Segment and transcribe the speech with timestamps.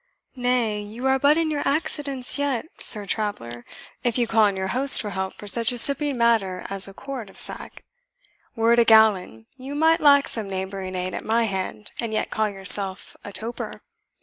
[0.35, 3.63] "Nay, you are but in your accidence yet, Sir Traveller,
[4.03, 6.93] if you call on your host for help for such a sipping matter as a
[6.95, 7.83] quart of sack;
[8.55, 12.31] Were it a gallon, you might lack some neighbouring aid at my hand, and yet
[12.31, 13.83] call yourself a toper."